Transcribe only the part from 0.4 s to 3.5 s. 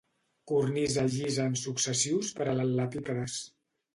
Cornisa llisa en successius paral·lelepípedes.